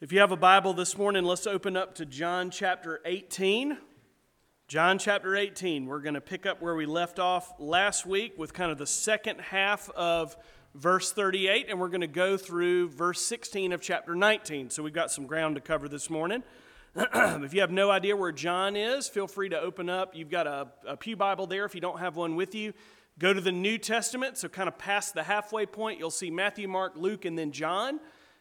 [0.00, 3.78] If you have a Bible this morning, let's open up to John chapter 18.
[4.68, 5.86] John chapter 18.
[5.86, 8.86] We're going to pick up where we left off last week with kind of the
[8.86, 10.36] second half of
[10.72, 14.70] verse 38, and we're going to go through verse 16 of chapter 19.
[14.70, 16.44] So we've got some ground to cover this morning.
[16.94, 20.14] if you have no idea where John is, feel free to open up.
[20.14, 22.72] You've got a, a Pew Bible there if you don't have one with you.
[23.18, 26.68] Go to the New Testament, so kind of past the halfway point, you'll see Matthew,
[26.68, 27.98] Mark, Luke, and then John.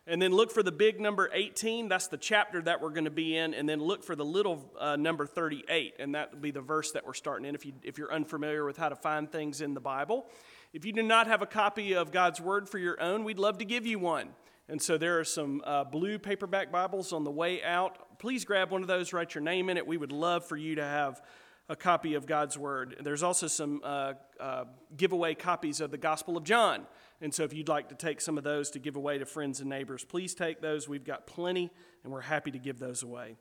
[0.09, 1.89] And then look for the big number 18.
[1.89, 3.53] That's the chapter that we're going to be in.
[3.53, 5.95] And then look for the little uh, number 38.
[5.99, 8.63] And that will be the verse that we're starting in if, you, if you're unfamiliar
[8.63, 10.25] with how to find things in the Bible.
[10.71, 13.57] If you do not have a copy of God's Word for your own, we'd love
[13.57, 14.29] to give you one.
[14.69, 18.17] And so there are some uh, blue paperback Bibles on the way out.
[18.17, 19.85] Please grab one of those, write your name in it.
[19.85, 21.21] We would love for you to have
[21.69, 22.95] a copy of God's Word.
[23.01, 24.65] There's also some uh, uh,
[24.95, 26.85] giveaway copies of the Gospel of John.
[27.21, 29.59] And so if you'd like to take some of those to give away to friends
[29.59, 30.87] and neighbors, please take those.
[30.87, 31.71] We've got plenty,
[32.03, 33.37] and we're happy to give those away.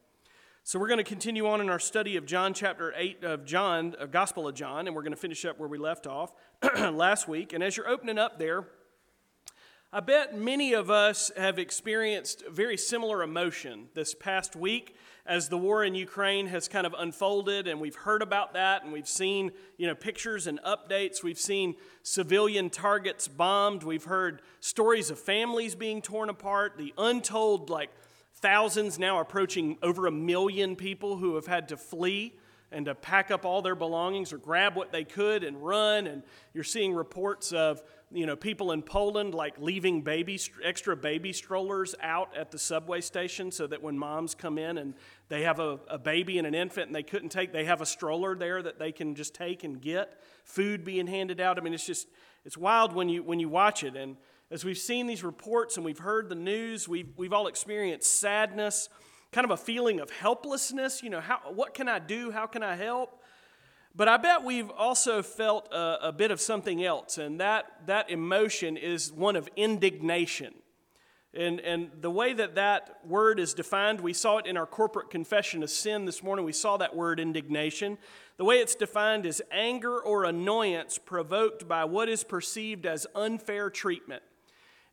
[0.64, 3.94] So we're going to continue on in our study of John chapter 8 of John,
[4.00, 6.32] of Gospel of John, and we're going to finish up where we left off
[6.76, 7.52] last week.
[7.52, 8.66] And as you're opening up there,
[9.92, 15.56] I bet many of us have experienced very similar emotion this past week as the
[15.56, 19.52] war in Ukraine has kind of unfolded and we've heard about that and we've seen,
[19.76, 21.22] you know, pictures and updates.
[21.22, 23.84] We've seen civilian targets bombed.
[23.84, 27.90] We've heard stories of families being torn apart, the untold like
[28.34, 32.34] thousands now approaching over a million people who have had to flee
[32.72, 36.24] and to pack up all their belongings or grab what they could and run and
[36.52, 37.80] you're seeing reports of
[38.12, 43.00] you know, people in Poland like leaving baby, extra baby strollers out at the subway
[43.00, 44.94] station so that when moms come in and
[45.28, 47.86] they have a, a baby and an infant and they couldn't take, they have a
[47.86, 50.22] stroller there that they can just take and get.
[50.44, 51.58] Food being handed out.
[51.58, 52.06] I mean, it's just,
[52.44, 53.96] it's wild when you, when you watch it.
[53.96, 54.16] And
[54.52, 58.88] as we've seen these reports and we've heard the news, we've, we've all experienced sadness,
[59.32, 61.02] kind of a feeling of helplessness.
[61.02, 62.30] You know, how, what can I do?
[62.30, 63.20] How can I help?
[63.96, 68.10] But I bet we've also felt a, a, bit of something else, and that, that
[68.10, 70.52] emotion is one of indignation.
[71.32, 75.08] And, and the way that that word is defined, we saw it in our corporate
[75.08, 76.44] confession of sin this morning.
[76.44, 77.96] We saw that word indignation.
[78.36, 83.70] The way it's defined is anger or annoyance provoked by what is perceived as unfair
[83.70, 84.22] treatment.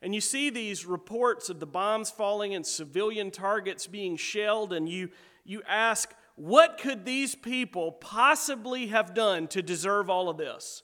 [0.01, 4.87] And you see these reports of the bombs falling and civilian targets being shelled, and
[4.87, 5.09] you,
[5.45, 10.83] you ask, what could these people possibly have done to deserve all of this?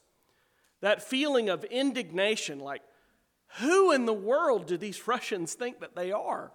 [0.82, 2.82] That feeling of indignation, like,
[3.60, 6.52] who in the world do these Russians think that they are?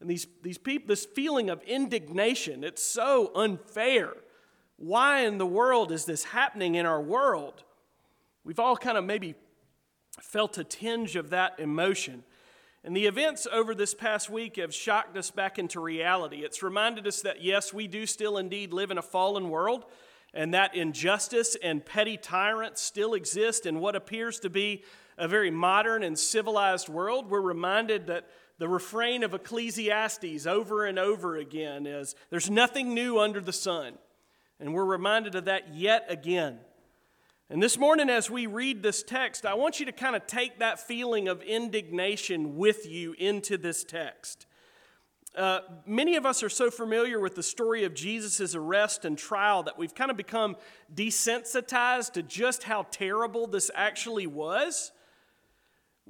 [0.00, 4.14] And these, these people, this feeling of indignation, it's so unfair.
[4.76, 7.62] Why in the world is this happening in our world?
[8.44, 9.34] We've all kind of maybe
[10.22, 12.24] felt a tinge of that emotion.
[12.82, 16.38] And the events over this past week have shocked us back into reality.
[16.38, 19.84] It's reminded us that, yes, we do still indeed live in a fallen world,
[20.32, 24.82] and that injustice and petty tyrants still exist in what appears to be
[25.18, 27.30] a very modern and civilized world.
[27.30, 33.18] We're reminded that the refrain of Ecclesiastes over and over again is there's nothing new
[33.18, 33.94] under the sun.
[34.58, 36.58] And we're reminded of that yet again.
[37.52, 40.60] And this morning, as we read this text, I want you to kind of take
[40.60, 44.46] that feeling of indignation with you into this text.
[45.34, 49.64] Uh, many of us are so familiar with the story of Jesus' arrest and trial
[49.64, 50.56] that we've kind of become
[50.94, 54.92] desensitized to just how terrible this actually was.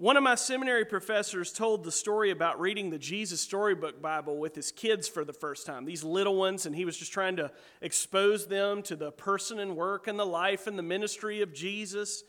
[0.00, 4.54] One of my seminary professors told the story about reading the Jesus Storybook Bible with
[4.54, 7.50] his kids for the first time, these little ones, and he was just trying to
[7.82, 12.24] expose them to the person and work and the life and the ministry of Jesus.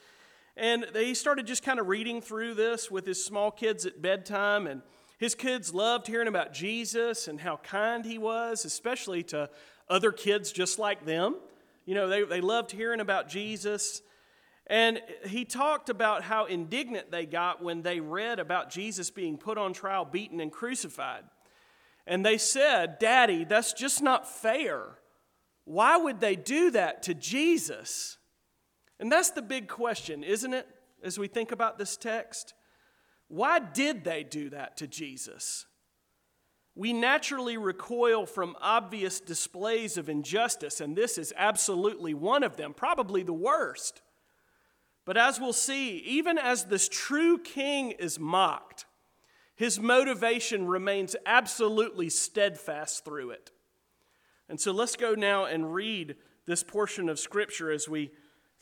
[0.58, 4.68] And he started just kind of reading through this with his small kids at bedtime,
[4.68, 4.82] and
[5.18, 9.50] his kids loved hearing about Jesus and how kind he was, especially to
[9.90, 11.38] other kids just like them.
[11.86, 14.02] You know, they, they loved hearing about Jesus.
[14.68, 19.58] And he talked about how indignant they got when they read about Jesus being put
[19.58, 21.24] on trial, beaten, and crucified.
[22.08, 24.98] And they said, Daddy, that's just not fair.
[25.66, 28.18] Why would they do that to Jesus?
[29.00, 30.68] And that's the big question, isn't it,
[31.04, 32.54] as we think about this text?
[33.28, 35.66] Why did they do that to Jesus?
[36.76, 42.74] We naturally recoil from obvious displays of injustice, and this is absolutely one of them,
[42.74, 44.02] probably the worst.
[45.06, 48.86] But as we'll see, even as this true king is mocked,
[49.56, 53.52] his motivation remains absolutely steadfast through it.
[54.48, 56.16] And so let's go now and read
[56.46, 58.12] this portion of Scripture as we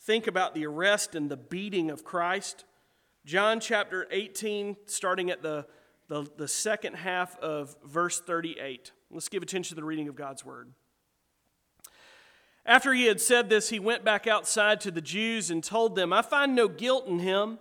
[0.01, 2.65] think about the arrest and the beating of Christ.
[3.25, 5.65] John chapter 18, starting at the
[6.09, 8.91] the, the second half of verse 38.
[9.11, 10.73] Let's give attention to the reading of God's word.
[12.65, 16.13] After he had said this, he went back outside to the Jews and told them,
[16.13, 17.59] I find no guilt in him,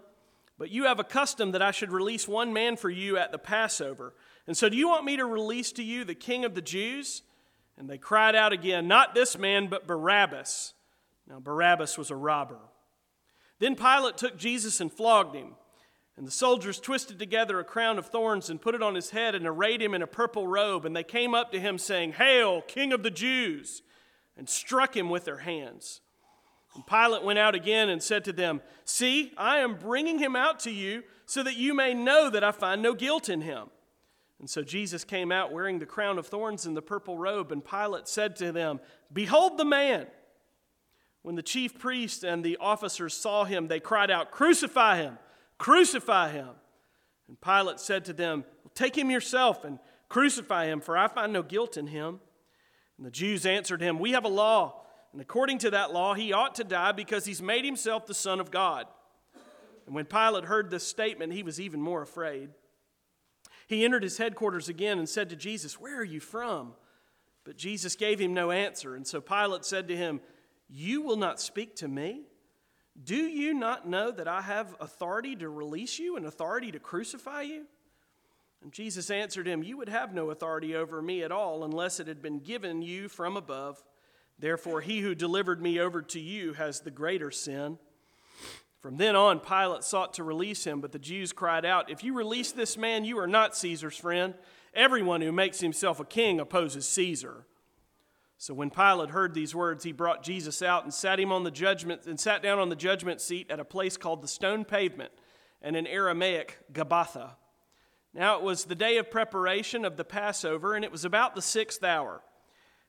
[0.59, 3.39] but you have a custom that I should release one man for you at the
[3.39, 4.15] Passover.
[4.47, 7.23] And so, do you want me to release to you the king of the Jews?
[7.77, 10.75] And they cried out again, Not this man, but Barabbas.
[11.29, 12.59] Now, Barabbas was a robber.
[13.61, 15.55] Then Pilate took Jesus and flogged him.
[16.17, 19.37] And the soldiers twisted together a crown of thorns and put it on his head
[19.37, 20.85] and arrayed him in a purple robe.
[20.85, 23.83] And they came up to him, saying, Hail, King of the Jews!
[24.39, 26.01] And struck him with their hands.
[26.75, 30.61] And Pilate went out again and said to them, See, I am bringing him out
[30.61, 33.69] to you so that you may know that I find no guilt in him.
[34.39, 37.65] And so Jesus came out wearing the crown of thorns and the purple robe, and
[37.65, 38.79] Pilate said to them,
[39.13, 40.07] Behold the man.
[41.23, 45.19] When the chief priests and the officers saw him, they cried out, Crucify him!
[45.59, 46.51] Crucify him!
[47.27, 48.45] And Pilate said to them,
[48.75, 52.21] Take him yourself and crucify him, for I find no guilt in him.
[52.99, 56.33] And the Jews answered him, We have a law, and according to that law, he
[56.33, 58.87] ought to die because he's made himself the Son of God.
[59.87, 62.51] And when Pilate heard this statement, he was even more afraid.
[63.69, 66.75] He entered his headquarters again and said to Jesus, Where are you from?
[67.45, 68.95] But Jesus gave him no answer.
[68.95, 70.21] And so Pilate said to him,
[70.69, 72.25] You will not speak to me?
[73.03, 77.43] Do you not know that I have authority to release you and authority to crucify
[77.43, 77.67] you?
[78.63, 82.09] And Jesus answered him, You would have no authority over me at all unless it
[82.09, 83.83] had been given you from above.
[84.39, 87.79] Therefore, he who delivered me over to you has the greater sin.
[88.81, 92.15] From then on, Pilate sought to release him, but the Jews cried out, If you
[92.15, 94.35] release this man, you are not Caesar's friend.
[94.75, 97.47] Everyone who makes himself a king opposes Caesar.
[98.37, 101.51] So when Pilate heard these words, he brought Jesus out and sat him on the
[101.51, 105.11] judgment and sat down on the judgment seat at a place called the stone pavement,
[105.61, 107.33] and in Aramaic, Gabbatha
[108.15, 111.43] now it was the day of preparation of the Passover, and it was about the
[111.43, 112.23] sixth hour.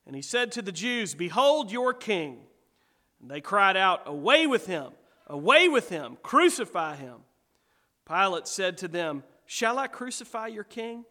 [0.06, 2.40] And he said to the Jews, Behold your king.
[3.22, 4.92] And they cried out, Away with him!
[5.28, 6.18] Away with him!
[6.24, 7.18] Crucify him!
[8.08, 11.06] Pilate said to them, Shall I crucify your king?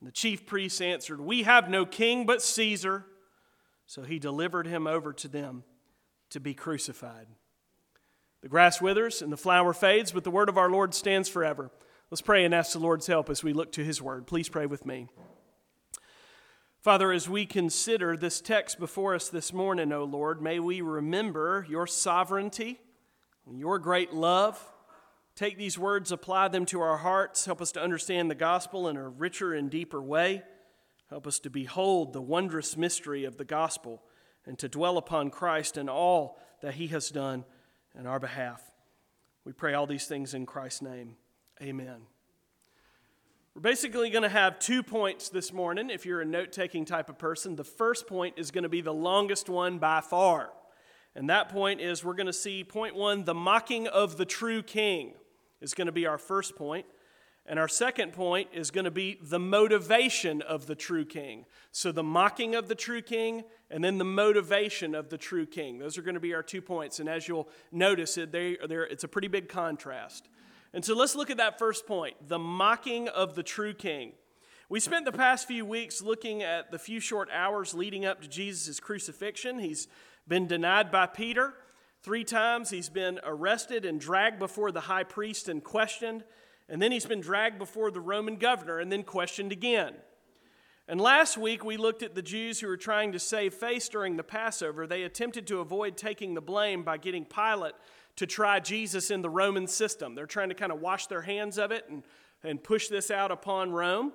[0.00, 3.06] And the chief priests answered, We have no king but Caesar.
[3.86, 5.64] So he delivered him over to them
[6.30, 7.26] to be crucified.
[8.40, 11.70] The grass withers and the flower fades, but the word of our Lord stands forever.
[12.12, 14.26] Let's pray and ask the Lord's help as we look to his word.
[14.26, 15.08] Please pray with me.
[16.78, 21.64] Father, as we consider this text before us this morning, O Lord, may we remember
[21.70, 22.78] your sovereignty
[23.46, 24.62] and your great love.
[25.36, 27.46] Take these words, apply them to our hearts.
[27.46, 30.42] Help us to understand the gospel in a richer and deeper way.
[31.08, 34.02] Help us to behold the wondrous mystery of the gospel
[34.44, 37.46] and to dwell upon Christ and all that he has done
[37.98, 38.70] in our behalf.
[39.46, 41.16] We pray all these things in Christ's name.
[41.60, 42.02] Amen.
[43.54, 47.10] We're basically going to have two points this morning if you're a note taking type
[47.10, 47.54] of person.
[47.54, 50.50] The first point is going to be the longest one by far.
[51.14, 54.62] And that point is we're going to see point one, the mocking of the true
[54.62, 55.12] king,
[55.60, 56.86] is going to be our first point.
[57.44, 61.44] And our second point is going to be the motivation of the true king.
[61.72, 65.78] So, the mocking of the true king and then the motivation of the true king.
[65.78, 67.00] Those are going to be our two points.
[67.00, 70.28] And as you'll notice, it, they, it's a pretty big contrast.
[70.74, 74.12] And so let's look at that first point the mocking of the true king.
[74.68, 78.28] We spent the past few weeks looking at the few short hours leading up to
[78.28, 79.58] Jesus' crucifixion.
[79.58, 79.86] He's
[80.26, 81.52] been denied by Peter
[82.02, 86.24] three times, he's been arrested and dragged before the high priest and questioned,
[86.68, 89.94] and then he's been dragged before the Roman governor and then questioned again.
[90.88, 94.16] And last week we looked at the Jews who were trying to save face during
[94.16, 94.86] the Passover.
[94.86, 97.74] They attempted to avoid taking the blame by getting Pilate
[98.16, 100.14] to try Jesus in the Roman system.
[100.14, 102.02] They're trying to kind of wash their hands of it and,
[102.42, 104.12] and push this out upon Rome.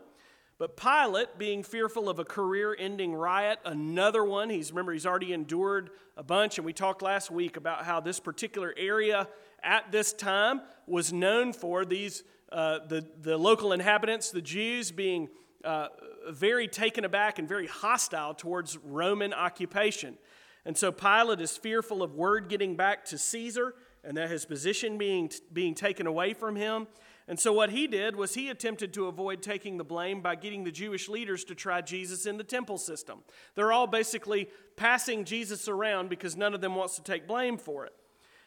[0.59, 5.31] But Pilate, being fearful of a career ending riot, another one, he's remember he's already
[5.31, 9.27] endured a bunch, and we talked last week about how this particular area
[9.61, 15.27] at this time was known for these uh, the, the local inhabitants, the Jews, being
[15.63, 15.89] uh,
[16.29, 20.17] very taken aback and very hostile towards Roman occupation.
[20.65, 23.73] And so Pilate is fearful of word getting back to Caesar
[24.07, 26.87] and that his position being, being taken away from him.
[27.27, 30.63] And so, what he did was he attempted to avoid taking the blame by getting
[30.63, 33.19] the Jewish leaders to try Jesus in the temple system.
[33.53, 34.47] They're all basically
[34.77, 37.91] passing Jesus around because none of them wants to take blame for it.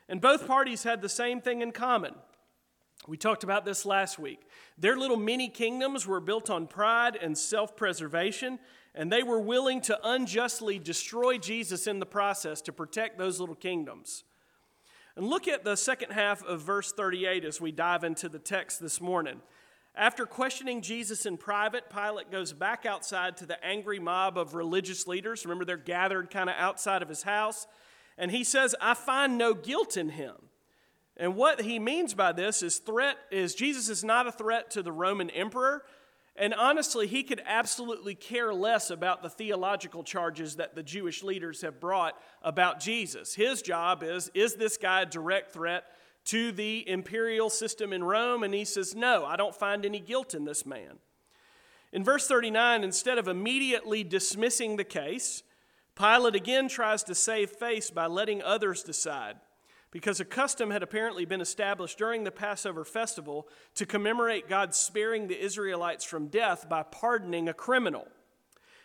[0.09, 2.14] And both parties had the same thing in common.
[3.07, 4.40] We talked about this last week.
[4.79, 8.59] Their little mini kingdoms were built on pride and self preservation,
[8.95, 13.55] and they were willing to unjustly destroy Jesus in the process to protect those little
[13.55, 14.25] kingdoms.
[15.17, 18.81] And look at the second half of verse 38 as we dive into the text
[18.81, 19.40] this morning.
[19.95, 25.07] After questioning Jesus in private, Pilate goes back outside to the angry mob of religious
[25.07, 25.45] leaders.
[25.45, 27.67] Remember, they're gathered kind of outside of his house.
[28.17, 30.35] And he says, I find no guilt in him.
[31.17, 34.83] And what he means by this is threat is Jesus is not a threat to
[34.83, 35.83] the Roman emperor.
[36.41, 41.61] And honestly, he could absolutely care less about the theological charges that the Jewish leaders
[41.61, 43.35] have brought about Jesus.
[43.35, 45.85] His job is is this guy a direct threat
[46.25, 48.43] to the imperial system in Rome?
[48.43, 50.97] And he says, No, I don't find any guilt in this man.
[51.93, 55.43] In verse 39, instead of immediately dismissing the case,
[55.95, 59.37] Pilate again tries to save face by letting others decide
[59.91, 65.27] because a custom had apparently been established during the Passover festival to commemorate God sparing
[65.27, 68.07] the Israelites from death by pardoning a criminal.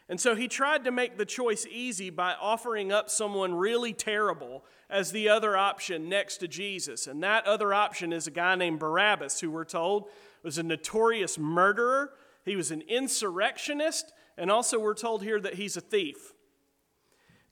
[0.08, 4.64] And so he tried to make the choice easy by offering up someone really terrible
[4.88, 7.08] as the other option next to Jesus.
[7.08, 10.10] And that other option is a guy named Barabbas, who we're told
[10.44, 12.12] was a notorious murderer,
[12.46, 16.35] he was an insurrectionist, and also we're told here that he's a thief.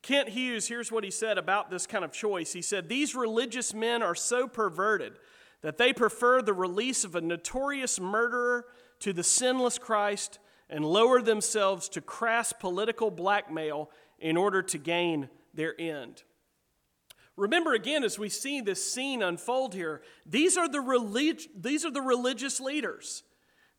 [0.03, 2.51] Kent Hughes, here's what he said about this kind of choice.
[2.51, 5.13] He said, These religious men are so perverted
[5.61, 8.65] that they prefer the release of a notorious murderer
[8.99, 15.29] to the sinless Christ and lower themselves to crass political blackmail in order to gain
[15.53, 16.23] their end.
[17.37, 21.91] Remember again, as we see this scene unfold here, these are the, relig- these are
[21.91, 23.23] the religious leaders.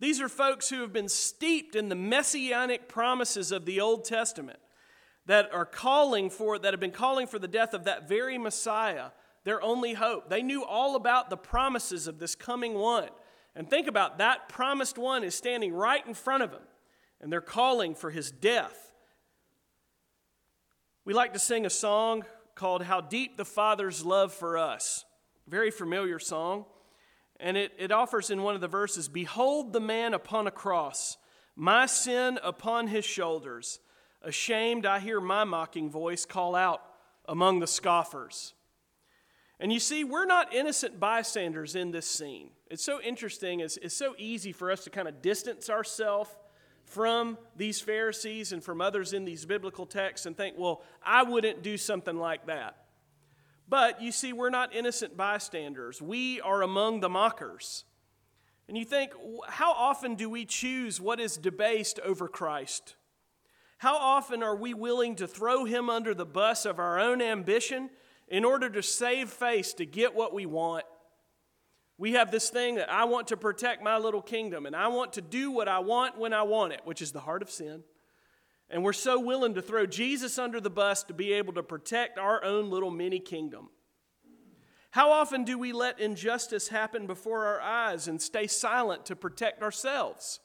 [0.01, 4.59] These are folks who have been steeped in the messianic promises of the Old Testament
[5.27, 9.07] that are calling for, that have been calling for the death of that very Messiah,
[9.45, 10.29] their only hope.
[10.29, 13.09] They knew all about the promises of this coming one.
[13.57, 16.63] And think about that promised one is standing right in front of them,
[17.21, 18.93] and they're calling for his death.
[21.05, 25.05] We like to sing a song called How Deep the Father's Love for Us.
[25.47, 26.65] Very familiar song.
[27.41, 31.17] And it, it offers in one of the verses Behold the man upon a cross,
[31.57, 33.81] my sin upon his shoulders.
[34.25, 36.83] Ashamed, I hear my mocking voice call out
[37.27, 38.55] among the scoffers.
[39.61, 42.51] And you see, we're not innocent bystanders in this scene.
[42.71, 46.31] It's so interesting, it's, it's so easy for us to kind of distance ourselves
[46.85, 51.63] from these Pharisees and from others in these biblical texts and think, well, I wouldn't
[51.63, 52.77] do something like that.
[53.69, 56.03] But you see, we're not innocent bystanders.
[56.03, 57.85] We are among the mockers.
[58.69, 59.13] And you think,
[59.49, 62.97] how often do we choose what is debased over Christ?
[63.85, 67.91] How often are we willing to throw him under the bus of our own ambition
[68.29, 70.87] in order to save face to get what we want?
[71.99, 75.13] We have this thing that I want to protect my little kingdom and I want
[75.13, 77.83] to do what I want when I want it, which is the heart of sin.
[78.71, 82.19] And we're so willing to throw Jesus under the bus to be able to protect
[82.19, 83.69] our own little mini kingdom.
[84.93, 89.63] How often do we let injustice happen before our eyes and stay silent to protect
[89.63, 90.41] ourselves?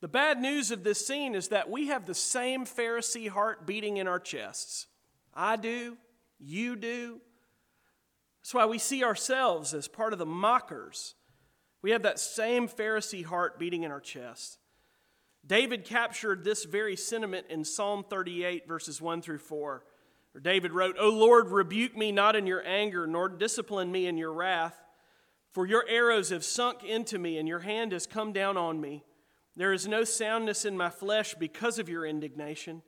[0.00, 3.98] The bad news of this scene is that we have the same Pharisee heart beating
[3.98, 4.86] in our chests.
[5.34, 5.98] I do,
[6.38, 7.20] you do.
[8.42, 11.14] That's why we see ourselves as part of the mockers.
[11.82, 14.58] We have that same Pharisee heart beating in our chest.
[15.46, 19.84] David captured this very sentiment in Psalm 38, verses 1 through 4,
[20.32, 24.16] where David wrote, O Lord, rebuke me not in your anger, nor discipline me in
[24.16, 24.80] your wrath,
[25.52, 29.04] for your arrows have sunk into me, and your hand has come down on me.
[29.56, 32.82] There is no soundness in my flesh because of your indignation.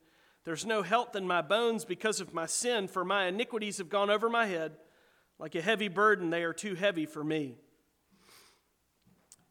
[0.45, 4.11] There's no health in my bones because of my sin, for my iniquities have gone
[4.11, 4.73] over my head.
[5.39, 7.57] Like a heavy burden, they are too heavy for me.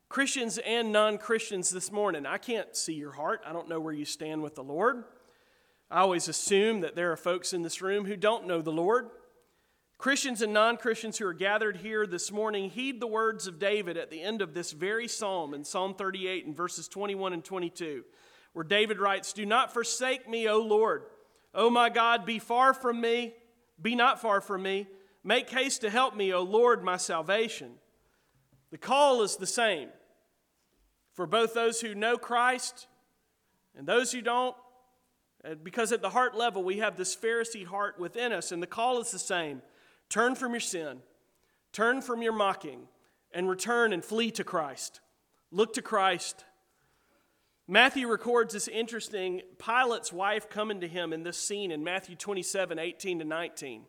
[0.10, 3.42] Christians and non Christians this morning, I can't see your heart.
[3.46, 5.06] I don't know where you stand with the Lord.
[5.90, 9.10] I always assume that there are folks in this room who don't know the Lord.
[10.02, 13.98] Christians and non Christians who are gathered here this morning, heed the words of David
[13.98, 18.04] at the end of this very psalm in Psalm 38 and verses 21 and 22,
[18.54, 21.04] where David writes, Do not forsake me, O Lord.
[21.54, 23.36] O my God, be far from me,
[23.80, 24.88] be not far from me.
[25.24, 27.74] Make haste to help me, O Lord, my salvation.
[28.72, 29.90] The call is the same
[31.14, 32.88] for both those who know Christ
[33.78, 34.56] and those who don't,
[35.62, 39.00] because at the heart level we have this Pharisee heart within us, and the call
[39.00, 39.62] is the same
[40.12, 41.00] Turn from your sin,
[41.72, 42.82] turn from your mocking,
[43.34, 45.00] and return and flee to Christ.
[45.52, 46.44] Look to Christ.
[47.66, 52.78] Matthew records this interesting Pilate's wife coming to him in this scene in Matthew 27
[52.78, 53.84] 18 to 19.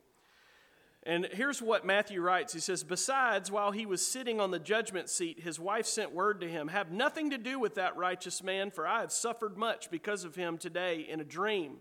[1.03, 5.11] And here's what Matthew writes He says, Besides, while he was sitting on the judgment
[5.11, 8.71] seat, his wife sent word to him, Have nothing to do with that righteous man,
[8.71, 11.79] for I have suffered much because of him today in a dream.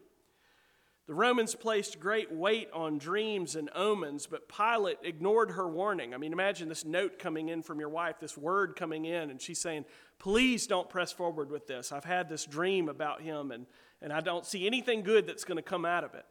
[1.11, 6.13] The Romans placed great weight on dreams and omens, but Pilate ignored her warning.
[6.13, 9.41] I mean, imagine this note coming in from your wife, this word coming in, and
[9.41, 9.83] she's saying,
[10.19, 11.91] Please don't press forward with this.
[11.91, 13.65] I've had this dream about him, and,
[14.01, 16.23] and I don't see anything good that's going to come out of it.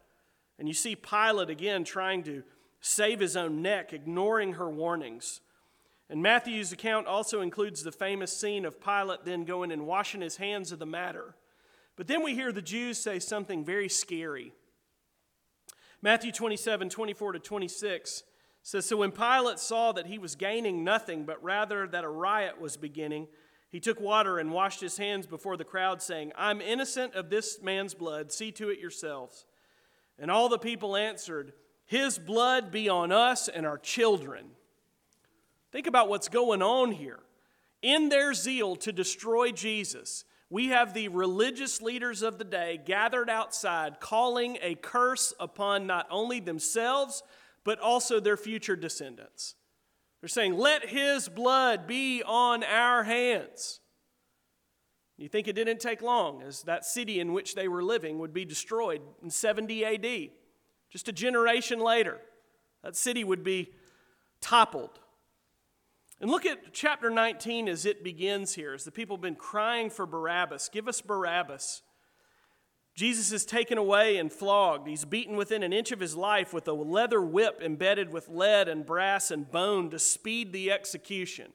[0.57, 2.41] And you see Pilate again trying to
[2.79, 5.41] save his own neck, ignoring her warnings.
[6.09, 10.37] And Matthew's account also includes the famous scene of Pilate then going and washing his
[10.37, 11.35] hands of the matter.
[11.97, 14.53] But then we hear the Jews say something very scary.
[16.01, 18.23] Matthew 27 24 to 26
[18.63, 22.59] says So when Pilate saw that he was gaining nothing, but rather that a riot
[22.59, 23.27] was beginning,
[23.69, 27.61] he took water and washed his hands before the crowd, saying, I'm innocent of this
[27.61, 28.31] man's blood.
[28.31, 29.45] See to it yourselves.
[30.19, 31.53] And all the people answered,
[31.85, 34.47] His blood be on us and our children.
[35.71, 37.19] Think about what's going on here.
[37.81, 43.29] In their zeal to destroy Jesus, we have the religious leaders of the day gathered
[43.29, 47.23] outside calling a curse upon not only themselves,
[47.63, 49.55] but also their future descendants.
[50.19, 53.79] They're saying, Let his blood be on our hands.
[55.17, 58.33] You think it didn't take long as that city in which they were living would
[58.33, 60.31] be destroyed in 70 AD.
[60.89, 62.19] Just a generation later,
[62.83, 63.71] that city would be
[64.41, 64.99] toppled.
[66.21, 69.89] And look at chapter 19 as it begins here, as the people have been crying
[69.89, 70.69] for Barabbas.
[70.69, 71.81] Give us Barabbas.
[72.93, 74.87] Jesus is taken away and flogged.
[74.87, 78.67] He's beaten within an inch of his life with a leather whip embedded with lead
[78.67, 81.53] and brass and bone to speed the execution.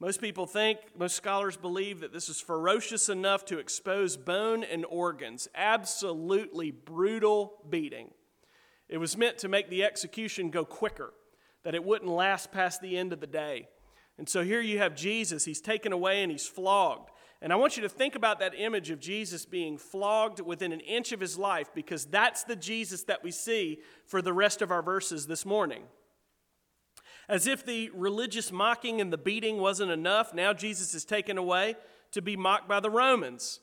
[0.00, 4.84] Most people think, most scholars believe that this is ferocious enough to expose bone and
[4.86, 5.46] organs.
[5.54, 8.10] Absolutely brutal beating.
[8.88, 11.12] It was meant to make the execution go quicker
[11.64, 13.68] that it wouldn't last past the end of the day.
[14.18, 15.44] And so here you have Jesus.
[15.44, 17.10] He's taken away and he's flogged.
[17.40, 20.80] And I want you to think about that image of Jesus being flogged within an
[20.80, 24.72] inch of his life because that's the Jesus that we see for the rest of
[24.72, 25.84] our verses this morning.
[27.28, 31.76] As if the religious mocking and the beating wasn't enough, now Jesus is taken away
[32.10, 33.60] to be mocked by the Romans.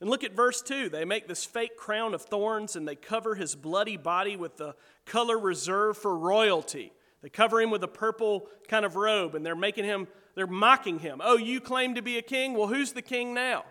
[0.00, 0.90] And look at verse 2.
[0.90, 4.74] They make this fake crown of thorns and they cover his bloody body with the
[5.06, 6.92] color reserved for royalty.
[7.24, 10.98] They cover him with a purple kind of robe and they're making him, they're mocking
[10.98, 11.22] him.
[11.24, 12.52] Oh, you claim to be a king?
[12.52, 13.64] Well, who's the king now?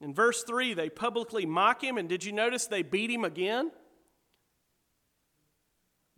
[0.00, 3.70] In verse 3, they publicly mock him, and did you notice they beat him again?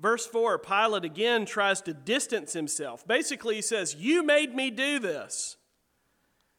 [0.00, 3.06] Verse 4, Pilate again tries to distance himself.
[3.06, 5.58] Basically, he says, You made me do this.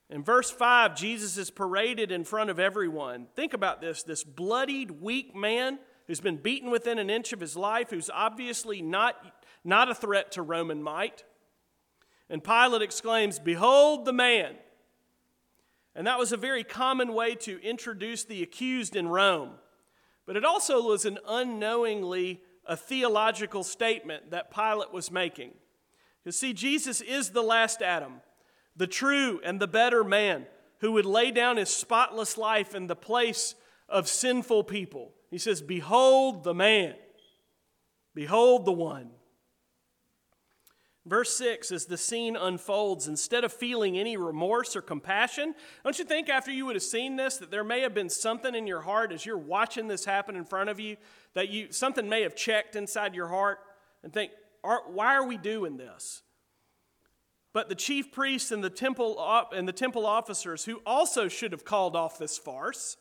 [0.07, 3.25] In verse 5, Jesus is paraded in front of everyone.
[3.35, 7.55] Think about this this bloodied, weak man who's been beaten within an inch of his
[7.55, 9.15] life, who's obviously not,
[9.63, 11.23] not a threat to Roman might.
[12.29, 14.55] And Pilate exclaims, Behold the man.
[15.95, 19.51] And that was a very common way to introduce the accused in Rome.
[20.25, 25.51] But it also was an unknowingly a theological statement that Pilate was making.
[26.25, 28.21] You see, Jesus is the last Adam,
[28.75, 30.47] the true and the better man
[30.79, 33.55] who would lay down his spotless life in the place
[33.87, 35.11] of sinful people.
[35.35, 36.93] He says, Behold the man,
[38.13, 39.09] behold the one.
[41.05, 46.05] Verse 6, as the scene unfolds, instead of feeling any remorse or compassion, don't you
[46.05, 48.79] think after you would have seen this that there may have been something in your
[48.79, 50.95] heart as you're watching this happen in front of you
[51.33, 53.59] that you something may have checked inside your heart
[54.03, 54.31] and think,
[54.63, 56.21] why are we doing this?
[57.51, 59.17] But the chief priests and the temple
[59.51, 62.95] and the temple officers who also should have called off this farce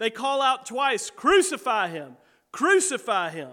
[0.00, 2.16] they call out twice crucify him,
[2.50, 3.50] crucify him.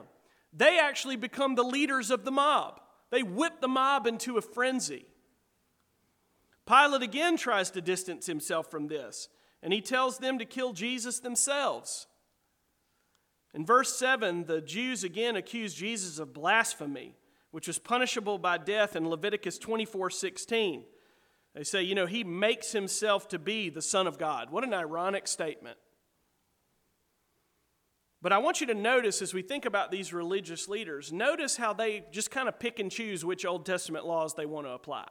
[0.53, 2.79] They actually become the leaders of the mob.
[3.11, 5.05] They whip the mob into a frenzy.
[6.65, 9.27] Pilate again tries to distance himself from this,
[9.61, 12.07] and he tells them to kill Jesus themselves.
[13.53, 17.15] In verse 7, the Jews again accuse Jesus of blasphemy,
[17.51, 20.83] which was punishable by death in Leviticus 24 16.
[21.55, 24.49] They say, you know, he makes himself to be the Son of God.
[24.49, 25.77] What an ironic statement.
[28.27, 31.71] But I want you to notice as we think about these religious leaders, notice how
[31.71, 35.07] they just kind of pick and choose which Old Testament laws they want to apply.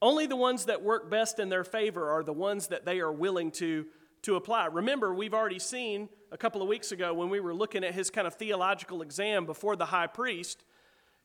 [0.00, 3.12] Only the ones that work best in their favor are the ones that they are
[3.12, 3.84] willing to,
[4.22, 4.68] to apply.
[4.72, 8.08] Remember, we've already seen a couple of weeks ago when we were looking at his
[8.08, 10.64] kind of theological exam before the high priest,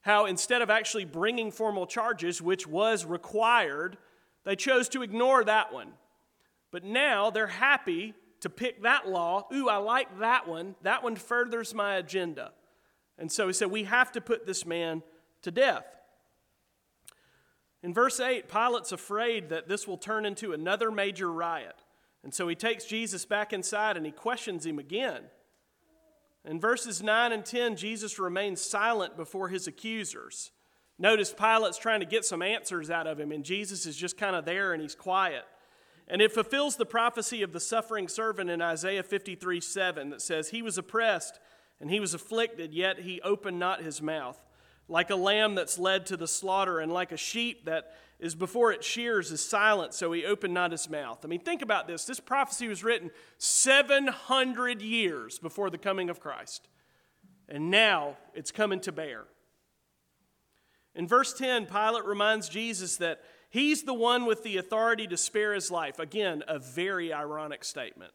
[0.02, 3.98] how instead of actually bringing formal charges, which was required,
[4.44, 5.94] they chose to ignore that one.
[6.72, 9.48] But now they're happy to pick that law.
[9.54, 10.76] Ooh, I like that one.
[10.82, 12.52] That one furthers my agenda.
[13.18, 15.02] And so he said, We have to put this man
[15.44, 15.86] to death.
[17.82, 21.84] In verse 8, Pilate's afraid that this will turn into another major riot.
[22.22, 25.24] And so he takes Jesus back inside and he questions him again.
[26.44, 30.52] In verses 9 and 10, Jesus remains silent before his accusers.
[31.00, 34.36] Notice Pilate's trying to get some answers out of him, and Jesus is just kind
[34.36, 35.46] of there and he's quiet.
[36.08, 40.50] And it fulfills the prophecy of the suffering servant in Isaiah 53 7 that says,
[40.50, 41.40] He was oppressed
[41.80, 44.40] and he was afflicted, yet he opened not his mouth.
[44.88, 48.72] Like a lamb that's led to the slaughter, and like a sheep that is before
[48.72, 51.20] it shears is silent, so he opened not his mouth.
[51.24, 52.06] I mean, think about this.
[52.06, 56.70] This prophecy was written 700 years before the coming of Christ,
[57.50, 59.26] and now it's coming to bear.
[60.96, 63.22] In verse 10, Pilate reminds Jesus that
[63.54, 66.00] he's the one with the authority to spare his life.
[66.00, 68.12] Again, a very ironic statement.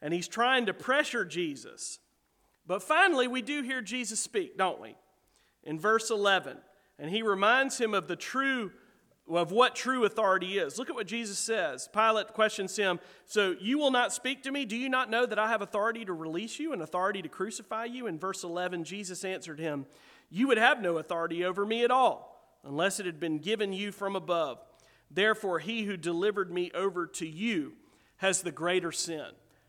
[0.00, 1.98] And he's trying to pressure Jesus.
[2.66, 4.94] But finally, we do hear Jesus speak, don't we?
[5.64, 6.56] In verse 11.
[6.98, 8.70] And he reminds him of the true
[9.28, 10.78] of what true authority is.
[10.78, 11.88] Look at what Jesus says.
[11.92, 14.64] Pilate questions him, So you will not speak to me?
[14.64, 17.84] Do you not know that I have authority to release you and authority to crucify
[17.86, 18.06] you?
[18.06, 19.86] In verse 11, Jesus answered him,
[20.30, 22.31] You would have no authority over me at all,
[22.64, 24.58] unless it had been given you from above.
[25.10, 27.74] Therefore, he who delivered me over to you
[28.18, 29.26] has the greater sin.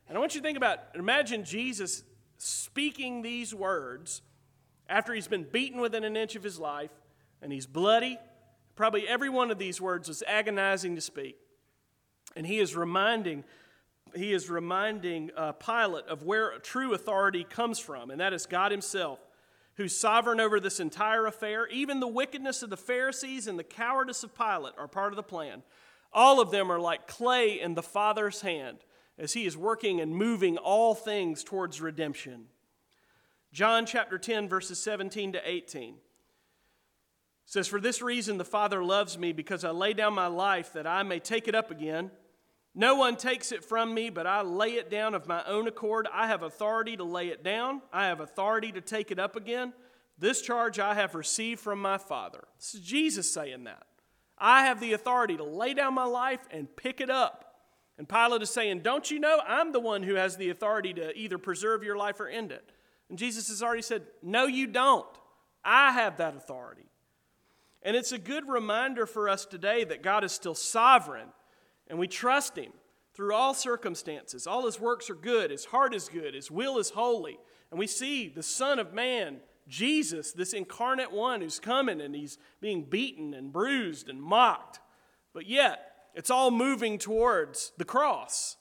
[0.08, 2.04] And I want you to think about imagine Jesus
[2.38, 4.22] speaking these words
[4.88, 6.92] after he's been beaten within an inch of his life
[7.42, 8.18] and he's bloody
[8.76, 11.38] Probably every one of these words was agonizing to speak.
[12.36, 13.44] And he is reminding,
[14.16, 18.72] he is reminding uh, Pilate of where true authority comes from, and that is God
[18.72, 19.20] Himself,
[19.76, 21.68] who's sovereign over this entire affair.
[21.68, 25.24] Even the wickedness of the Pharisees and the cowardice of Pilate are part of the
[25.24, 25.64] plan.
[26.12, 28.80] All of them are like clay in the Father's hand
[29.18, 32.46] as He is working and moving all things towards redemption.
[33.52, 35.96] John chapter 10, verses 17 to 18
[37.46, 40.88] says, For this reason the Father loves me, because I lay down my life that
[40.88, 42.10] I may take it up again.
[42.76, 46.08] No one takes it from me, but I lay it down of my own accord.
[46.12, 49.74] I have authority to lay it down, I have authority to take it up again.
[50.18, 52.44] This charge I have received from my Father.
[52.58, 53.84] This is Jesus saying that.
[54.38, 57.54] I have the authority to lay down my life and pick it up.
[57.98, 61.16] And Pilate is saying, Don't you know I'm the one who has the authority to
[61.18, 62.72] either preserve your life or end it?
[63.10, 65.06] And Jesus has already said, No, you don't.
[65.64, 66.90] I have that authority.
[67.84, 71.28] And it's a good reminder for us today that God is still sovereign
[71.88, 72.72] and we trust Him
[73.14, 74.48] through all circumstances.
[74.48, 77.38] All His works are good, His heart is good, His will is holy.
[77.72, 82.38] And we see the Son of Man, Jesus, this incarnate one who's coming and He's
[82.62, 84.80] being beaten and bruised and mocked.
[85.34, 88.58] But yet, it's all moving towards the cross.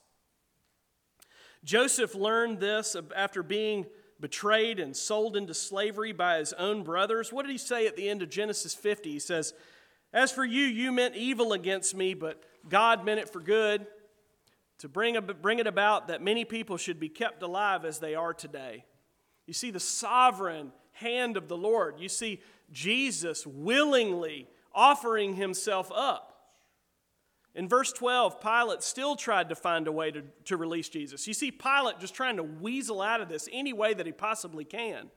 [1.63, 3.85] Joseph learned this after being
[4.19, 7.31] betrayed and sold into slavery by his own brothers.
[7.31, 9.11] What did he say at the end of Genesis 50?
[9.11, 9.53] He says,
[10.13, 13.87] As for you, you meant evil against me, but God meant it for good,
[14.79, 18.33] to bring, bring it about that many people should be kept alive as they are
[18.33, 18.85] today.
[19.47, 21.99] You see the sovereign hand of the Lord.
[21.99, 26.29] You see Jesus willingly offering himself up.
[27.55, 31.27] In verse 12, Pilate still tried to find a way to, to release Jesus.
[31.27, 34.65] You see Pilate just trying to weasel out of this any way that he possibly
[34.65, 35.11] can.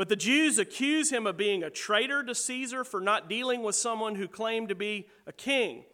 [0.00, 3.74] But the Jews accuse him of being a traitor to Caesar for not dealing with
[3.74, 5.84] someone who claimed to be a king.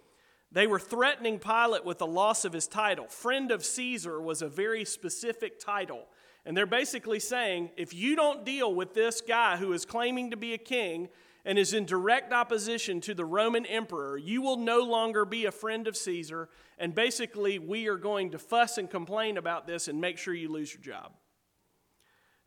[0.53, 3.09] They were threatening Pilate with the loss of his title.
[3.09, 6.05] Friend of Caesar was a very specific title.
[6.45, 10.37] And they're basically saying if you don't deal with this guy who is claiming to
[10.37, 11.09] be a king,
[11.45, 15.51] and is in direct opposition to the Roman emperor, you will no longer be a
[15.51, 16.49] friend of Caesar.
[16.79, 20.49] And basically, we are going to fuss and complain about this and make sure you
[20.49, 21.11] lose your job.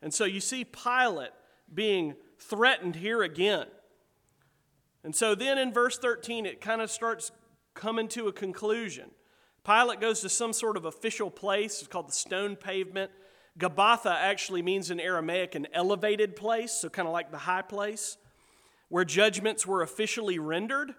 [0.00, 1.32] And so you see Pilate
[1.72, 3.66] being threatened here again.
[5.02, 7.32] And so then in verse 13, it kind of starts
[7.74, 9.10] coming to a conclusion.
[9.64, 13.10] Pilate goes to some sort of official place, it's called the stone pavement.
[13.58, 18.16] Gabbatha actually means in Aramaic an elevated place, so kind of like the high place
[18.88, 20.94] where judgments were officially rendered.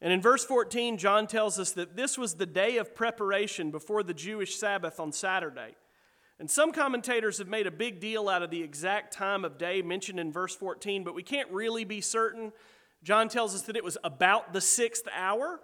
[0.00, 4.02] And in verse 14, John tells us that this was the day of preparation before
[4.02, 5.76] the Jewish Sabbath on Saturday.
[6.42, 9.80] And some commentators have made a big deal out of the exact time of day
[9.80, 12.50] mentioned in verse 14, but we can't really be certain.
[13.04, 15.60] John tells us that it was about the sixth hour,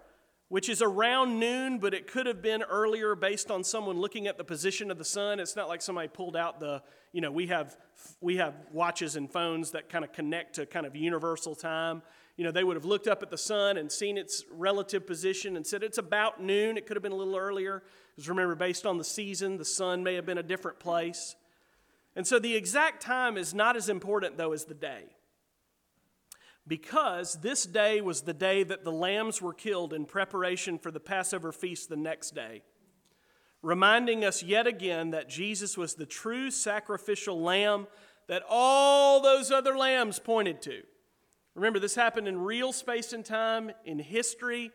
[0.47, 4.37] which is around noon, but it could have been earlier based on someone looking at
[4.37, 5.41] the position of the sun.
[5.41, 7.75] It's not like somebody pulled out the, you know, we have
[8.21, 12.01] we have watches and phones that kind of connect to kind of universal time.
[12.37, 15.57] You know, they would have looked up at the sun and seen its relative position
[15.57, 16.77] and said it's about noon.
[16.77, 17.83] It could have been a little earlier.
[18.19, 21.37] Because remember, based on the season, the sun may have been a different place.
[22.17, 25.05] And so the exact time is not as important, though, as the day.
[26.69, 30.99] because this day was the day that the lambs were killed in preparation for the
[30.99, 32.61] Passover feast the next day,
[33.63, 37.87] reminding us yet again that Jesus was the true sacrificial lamb
[38.27, 40.83] that all those other lambs pointed to.
[41.55, 44.71] Remember, this happened in real space and time, in history.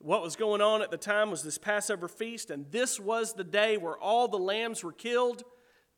[0.00, 3.44] What was going on at the time was this Passover feast, and this was the
[3.44, 5.42] day where all the lambs were killed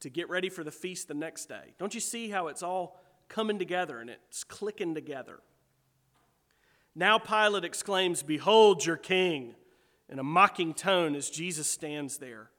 [0.01, 1.75] to get ready for the feast the next day.
[1.79, 5.41] Don't you see how it's all coming together and it's clicking together.
[6.95, 9.55] Now Pilate exclaims, Behold your king,
[10.09, 12.51] in a mocking tone as Jesus stands there.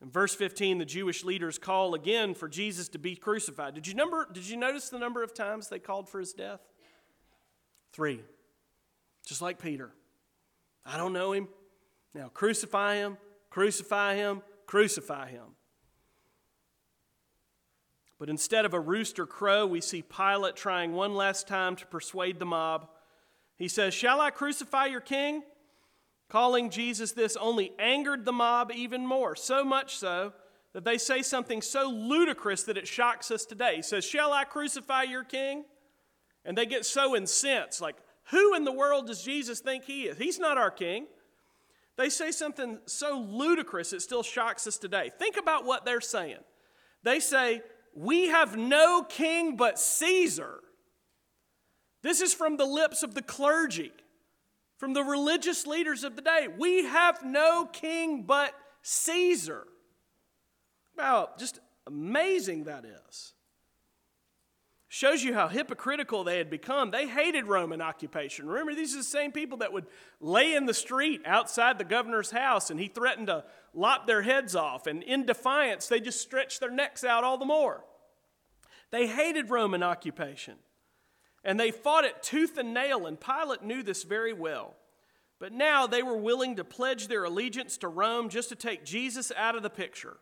[0.00, 3.74] In verse 15, the Jewish leaders call again for Jesus to be crucified.
[3.74, 6.60] Did you, number, did you notice the number of times they called for his death?
[7.92, 8.20] Three.
[9.26, 9.92] Just like Peter.
[10.86, 11.48] I don't know him.
[12.14, 13.16] Now crucify him,
[13.50, 15.54] crucify him, crucify him.
[18.18, 22.38] But instead of a rooster crow, we see Pilate trying one last time to persuade
[22.38, 22.88] the mob.
[23.56, 25.42] He says, Shall I crucify your king?
[26.28, 30.32] Calling Jesus this only angered the mob even more, so much so
[30.72, 33.76] that they say something so ludicrous that it shocks us today.
[33.76, 35.64] He says, Shall I crucify your king?
[36.44, 37.96] And they get so incensed, like,
[38.30, 40.16] Who in the world does Jesus think he is?
[40.16, 41.06] He's not our king.
[41.96, 45.10] They say something so ludicrous it still shocks us today.
[45.18, 46.38] Think about what they're saying.
[47.02, 47.62] They say,
[47.94, 50.60] we have no king but Caesar.
[52.02, 53.92] This is from the lips of the clergy,
[54.78, 56.48] from the religious leaders of the day.
[56.58, 59.66] We have no king but Caesar.
[60.96, 63.33] Wow, just amazing that is.
[64.94, 66.92] Shows you how hypocritical they had become.
[66.92, 68.46] They hated Roman occupation.
[68.46, 69.86] Remember, these are the same people that would
[70.20, 74.54] lay in the street outside the governor's house and he threatened to lop their heads
[74.54, 74.86] off.
[74.86, 77.82] And in defiance, they just stretched their necks out all the more.
[78.92, 80.54] They hated Roman occupation.
[81.42, 84.76] And they fought it tooth and nail, and Pilate knew this very well.
[85.40, 89.32] But now they were willing to pledge their allegiance to Rome just to take Jesus
[89.36, 90.18] out of the picture.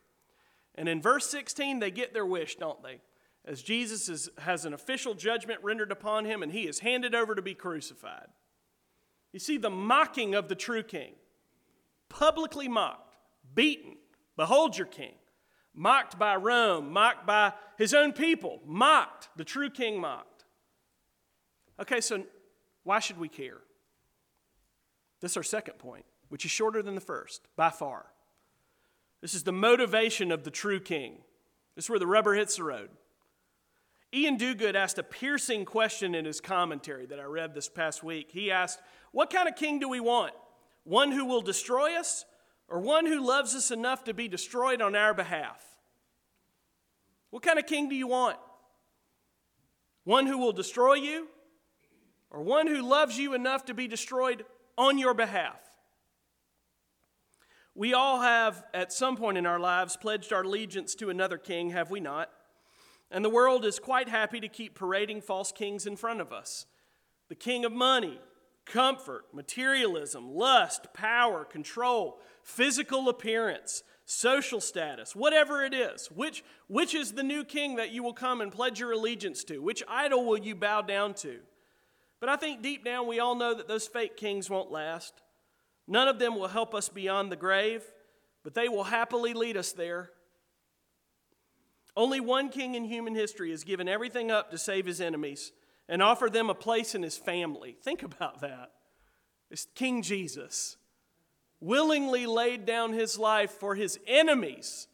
[0.74, 3.02] And in verse 16, they get their wish, don't they?
[3.44, 7.34] As Jesus is, has an official judgment rendered upon him and he is handed over
[7.34, 8.28] to be crucified.
[9.32, 11.14] You see the mocking of the true king,
[12.08, 13.16] publicly mocked,
[13.54, 13.96] beaten.
[14.36, 15.14] Behold your king.
[15.74, 20.44] Mocked by Rome, mocked by his own people, mocked, the true king mocked.
[21.80, 22.24] Okay, so
[22.84, 23.58] why should we care?
[25.20, 28.06] This is our second point, which is shorter than the first, by far.
[29.22, 31.18] This is the motivation of the true king.
[31.74, 32.90] This is where the rubber hits the road.
[34.14, 38.30] Iain Duguid asked a piercing question in his commentary that I read this past week.
[38.30, 38.78] He asked,
[39.10, 40.34] What kind of king do we want?
[40.84, 42.26] One who will destroy us,
[42.68, 45.64] or one who loves us enough to be destroyed on our behalf?
[47.30, 48.36] What kind of king do you want?
[50.04, 51.28] One who will destroy you,
[52.30, 54.44] or one who loves you enough to be destroyed
[54.76, 55.60] on your behalf?
[57.74, 61.70] We all have, at some point in our lives, pledged our allegiance to another king,
[61.70, 62.30] have we not?
[63.12, 66.66] And the world is quite happy to keep parading false kings in front of us
[67.28, 68.18] the king of money,
[68.66, 76.10] comfort, materialism, lust, power, control, physical appearance, social status, whatever it is.
[76.10, 79.58] Which, which is the new king that you will come and pledge your allegiance to?
[79.58, 81.38] Which idol will you bow down to?
[82.20, 85.14] But I think deep down we all know that those fake kings won't last.
[85.88, 87.82] None of them will help us beyond the grave,
[88.44, 90.10] but they will happily lead us there.
[91.96, 95.52] Only one king in human history has given everything up to save his enemies
[95.88, 97.76] and offer them a place in his family.
[97.82, 98.72] Think about that.
[99.50, 100.78] It's King Jesus.
[101.60, 104.88] Willingly laid down his life for his enemies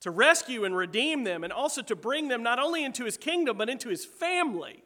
[0.00, 3.58] to rescue and redeem them and also to bring them not only into his kingdom
[3.58, 4.82] but into his family.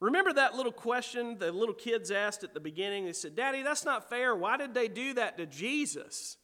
[0.00, 3.04] Remember that little question the little kids asked at the beginning?
[3.04, 4.34] They said, Daddy, that's not fair.
[4.34, 6.36] Why did they do that to Jesus?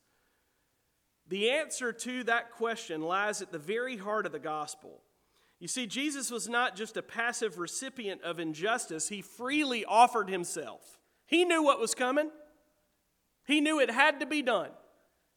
[1.29, 5.01] The answer to that question lies at the very heart of the gospel.
[5.59, 10.99] You see, Jesus was not just a passive recipient of injustice, he freely offered himself.
[11.27, 12.31] He knew what was coming,
[13.47, 14.71] he knew it had to be done.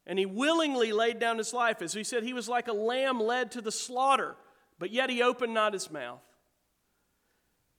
[0.05, 1.81] And he willingly laid down his life.
[1.81, 4.37] As we said, he was like a lamb led to the slaughter,
[4.79, 6.21] but yet he opened not his mouth.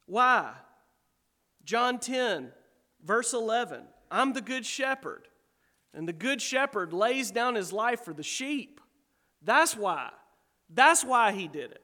[0.04, 0.52] Why?
[1.64, 2.52] John 10,
[3.04, 5.28] verse 11 I'm the good shepherd.
[5.98, 8.80] And the good shepherd lays down his life for the sheep.
[9.42, 10.10] That's why.
[10.72, 11.82] That's why he did it.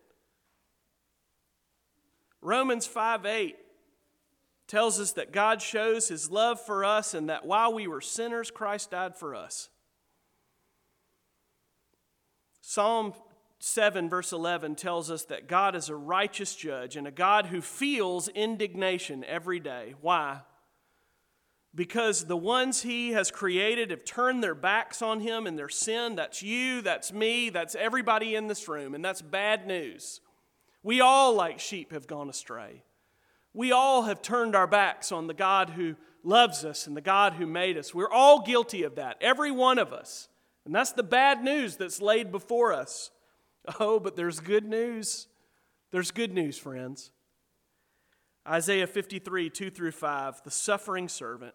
[2.41, 3.57] Romans 5 8
[4.69, 8.53] tells us that God shows his love for us and that while we were sinners,
[8.53, 9.69] Christ died for us.
[12.61, 13.15] Psalm
[13.59, 17.61] 7, verse 11, tells us that God is a righteous judge and a God who
[17.61, 19.97] feels indignation every day.
[20.01, 20.43] Why?
[21.75, 26.15] Because the ones he has created have turned their backs on him and their sin.
[26.15, 30.21] That's you, that's me, that's everybody in this room, and that's bad news.
[30.85, 32.85] We all, like sheep, have gone astray.
[33.53, 37.35] We all have turned our backs on the God who loves us and the God
[37.35, 37.95] who made us.
[37.95, 40.29] We're all guilty of that, every one of us.
[40.65, 43.11] And that's the bad news that's laid before us.
[43.81, 45.27] Oh, but there's good news.
[45.91, 47.11] There's good news, friends.
[48.47, 51.55] Isaiah 53, 2 through 5, the suffering servant.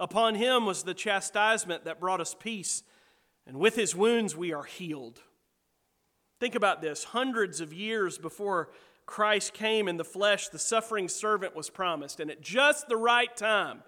[0.00, 2.82] Upon him was the chastisement that brought us peace,
[3.46, 5.20] and with his wounds we are healed.
[6.38, 8.70] Think about this hundreds of years before
[9.06, 13.34] Christ came in the flesh, the suffering servant was promised, and at just the right
[13.34, 13.82] time,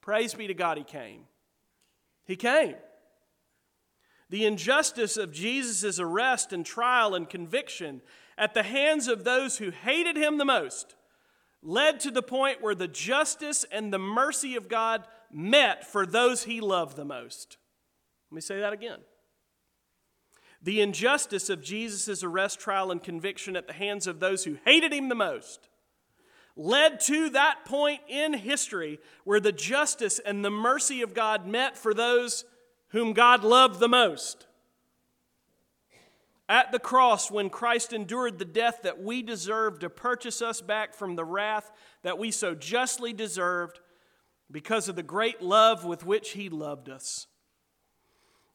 [0.00, 1.22] praise be to God, he came.
[2.26, 2.74] He came.
[4.28, 8.02] The injustice of Jesus' arrest and trial and conviction
[8.36, 10.94] at the hands of those who hated him the most
[11.62, 16.44] led to the point where the justice and the mercy of God met for those
[16.44, 17.58] he loved the most.
[18.30, 18.98] Let me say that again.
[20.62, 24.92] The injustice of Jesus' arrest, trial, and conviction at the hands of those who hated
[24.92, 25.68] him the most
[26.56, 31.76] led to that point in history where the justice and the mercy of God met
[31.76, 32.44] for those
[32.88, 34.46] whom God loved the most.
[36.48, 40.94] At the cross, when Christ endured the death that we deserved to purchase us back
[40.94, 41.70] from the wrath
[42.02, 43.80] that we so justly deserved
[44.50, 47.26] because of the great love with which He loved us.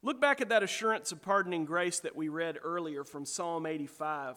[0.03, 4.35] Look back at that assurance of pardoning grace that we read earlier from Psalm 85,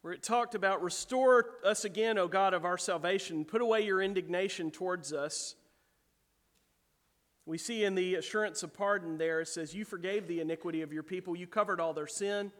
[0.00, 4.02] where it talked about restore us again, O God of our salvation, put away your
[4.02, 5.54] indignation towards us.
[7.46, 10.92] We see in the assurance of pardon there, it says, You forgave the iniquity of
[10.92, 12.50] your people, you covered all their sin,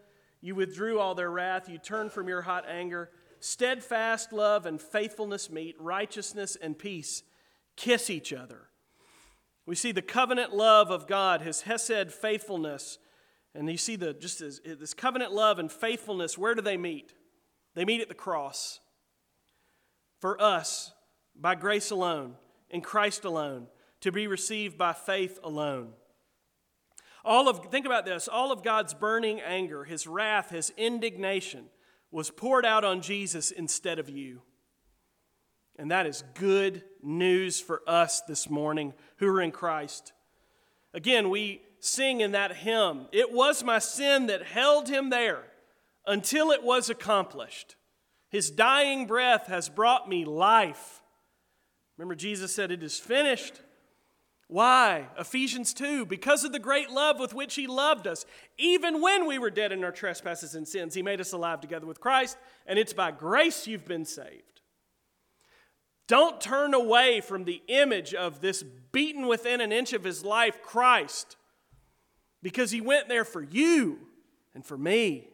[0.40, 3.10] you withdrew all their wrath, you turned from your hot anger.
[3.44, 7.24] Steadfast love and faithfulness meet, righteousness and peace
[7.74, 8.68] kiss each other.
[9.66, 12.98] We see the covenant love of God, his Hesed faithfulness,
[13.52, 16.38] and you see the just as, this covenant love and faithfulness.
[16.38, 17.14] Where do they meet?
[17.74, 18.78] They meet at the cross.
[20.20, 20.92] For us,
[21.34, 22.36] by grace alone,
[22.70, 23.66] in Christ alone
[24.02, 25.94] to be received by faith alone.
[27.24, 31.64] All of, think about this all of God's burning anger, his wrath, his indignation
[32.12, 34.42] was poured out on Jesus instead of you.
[35.76, 40.12] And that is good news for us this morning who are in Christ.
[40.92, 45.44] Again, we sing in that hymn, It was my sin that held him there
[46.06, 47.76] until it was accomplished.
[48.28, 51.02] His dying breath has brought me life.
[51.96, 53.60] Remember, Jesus said, It is finished.
[54.52, 55.08] Why?
[55.18, 58.26] Ephesians 2 because of the great love with which He loved us.
[58.58, 61.86] Even when we were dead in our trespasses and sins, He made us alive together
[61.86, 62.36] with Christ,
[62.66, 64.60] and it's by grace you've been saved.
[66.06, 70.60] Don't turn away from the image of this beaten within an inch of His life,
[70.60, 71.36] Christ,
[72.42, 74.00] because He went there for you
[74.54, 75.30] and for me,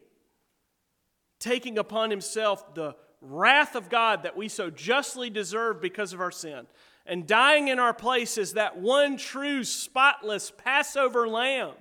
[1.41, 6.31] taking upon Himself the wrath of God that we so justly deserve because of our
[6.31, 6.67] sin
[7.09, 11.73] and dying in our place as that one true, spotless Passover lamb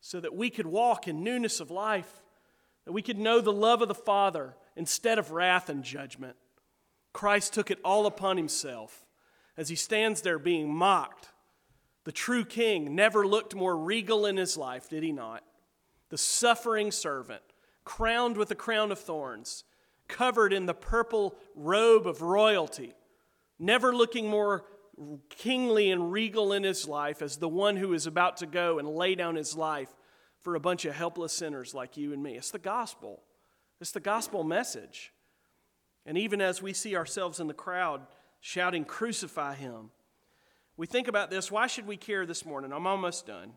[0.00, 2.22] so that we could walk in newness of life,
[2.86, 6.36] that we could know the love of the Father instead of wrath and judgment.
[7.12, 9.04] Christ took it all upon himself
[9.58, 11.28] as he stands there being mocked.
[12.04, 15.44] The true king never looked more regal in his life, did he not?
[16.08, 17.42] The suffering servant,
[17.84, 19.64] crowned with a crown of thorns,
[20.08, 22.94] covered in the purple robe of royalty
[23.60, 24.64] never looking more
[25.28, 28.88] kingly and regal in his life as the one who is about to go and
[28.88, 29.88] lay down his life
[30.42, 32.36] for a bunch of helpless sinners like you and me.
[32.36, 33.22] It's the gospel,
[33.80, 35.12] it's the gospel message.
[36.06, 38.00] And even as we see ourselves in the crowd
[38.40, 39.90] shouting, Crucify him,
[40.76, 41.50] we think about this.
[41.50, 42.72] Why should we care this morning?
[42.72, 43.52] I'm almost done.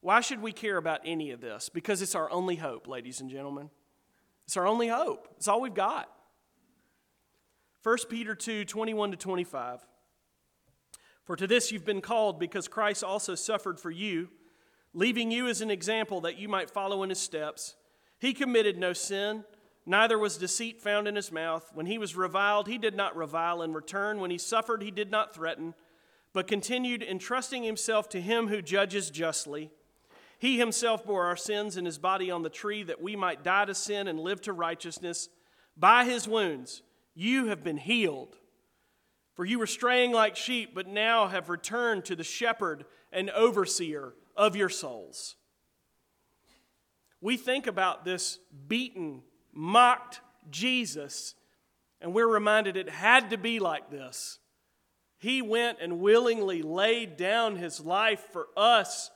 [0.00, 1.68] Why should we care about any of this?
[1.68, 3.70] Because it's our only hope, ladies and gentlemen.
[4.46, 5.28] It's our only hope.
[5.36, 6.12] It's all we've got.
[7.82, 9.80] 1 Peter 2 21 to 25.
[11.24, 14.28] For to this you've been called, because Christ also suffered for you,
[14.94, 17.74] leaving you as an example that you might follow in his steps.
[18.20, 19.44] He committed no sin,
[19.84, 21.70] neither was deceit found in his mouth.
[21.74, 24.20] When he was reviled, he did not revile in return.
[24.20, 25.74] When he suffered, he did not threaten,
[26.32, 29.70] but continued entrusting himself to him who judges justly.
[30.38, 33.64] He himself bore our sins in his body on the tree that we might die
[33.64, 35.28] to sin and live to righteousness.
[35.76, 36.82] By his wounds,
[37.14, 38.36] you have been healed.
[39.34, 44.12] For you were straying like sheep, but now have returned to the shepherd and overseer
[44.36, 45.36] of your souls.
[47.20, 51.34] We think about this beaten, mocked Jesus,
[52.00, 54.38] and we're reminded it had to be like this.
[55.18, 59.10] He went and willingly laid down his life for us,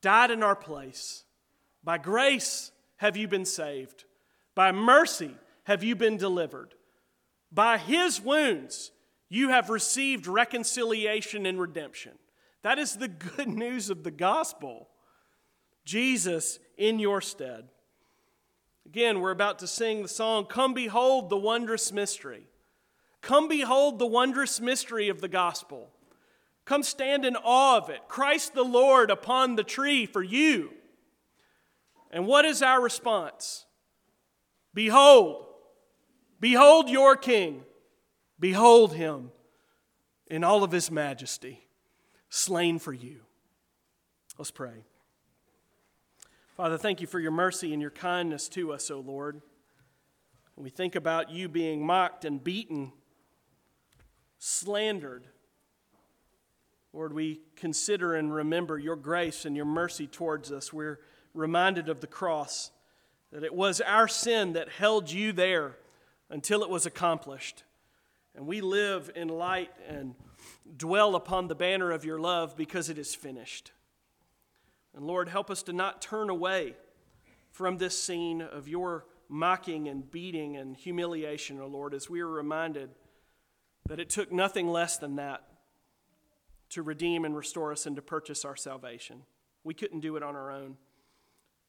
[0.00, 1.24] died in our place.
[1.84, 4.04] By grace have you been saved,
[4.54, 6.74] by mercy have you been delivered.
[7.52, 8.92] By his wounds
[9.28, 12.12] you have received reconciliation and redemption.
[12.62, 14.88] That is the good news of the gospel.
[15.84, 17.68] Jesus in your stead.
[18.86, 22.46] Again, we're about to sing the song, Come Behold the Wondrous Mystery.
[23.22, 25.90] Come behold the wondrous mystery of the gospel.
[26.66, 28.00] Come stand in awe of it.
[28.06, 30.70] Christ the Lord upon the tree for you.
[32.10, 33.64] And what is our response?
[34.74, 35.43] Behold,
[36.40, 37.62] behold your king.
[38.38, 39.30] Behold him
[40.26, 41.66] in all of his majesty
[42.28, 43.20] slain for you.
[44.38, 44.84] Let's pray.
[46.56, 49.40] Father, thank you for your mercy and your kindness to us, O Lord.
[50.54, 52.92] When we think about you being mocked and beaten,
[54.38, 55.26] slandered,
[56.92, 60.72] Lord, we consider and remember your grace and your mercy towards us.
[60.72, 61.00] We're
[61.34, 62.70] reminded of the cross,
[63.32, 65.76] that it was our sin that held you there
[66.30, 67.64] until it was accomplished.
[68.34, 70.14] And we live in light and
[70.76, 73.72] dwell upon the banner of your love because it is finished.
[74.94, 76.74] And Lord, help us to not turn away
[77.50, 82.20] from this scene of your mocking and beating and humiliation, O oh Lord, as we
[82.20, 82.90] are reminded
[83.86, 85.42] that it took nothing less than that
[86.70, 89.22] to redeem and restore us and to purchase our salvation.
[89.62, 90.76] We couldn't do it on our own.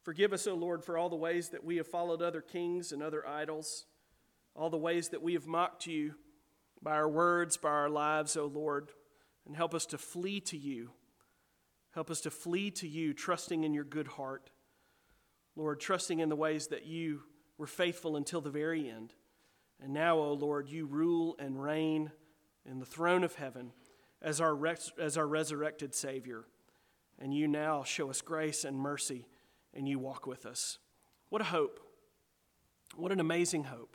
[0.03, 2.91] Forgive us, O oh Lord, for all the ways that we have followed other kings
[2.91, 3.86] and other idols,
[4.56, 6.16] all the ways that we have mocked you
[6.82, 8.89] by our words, by our lives, O Lord,
[9.45, 10.91] and help us to flee to you.
[11.93, 14.49] Help us to flee to you, trusting in your good heart.
[15.56, 17.22] Lord, trusting in the ways that you
[17.58, 19.14] were faithful until the very end.
[19.82, 22.12] And now, O Lord, you rule and reign
[22.70, 23.72] in the throne of heaven
[24.22, 26.45] as our, res- as our resurrected Savior.
[27.20, 29.28] And you now show us grace and mercy,
[29.74, 30.80] and you walk with us.
[31.30, 31.80] What a hope!
[32.95, 33.95] What an amazing hope.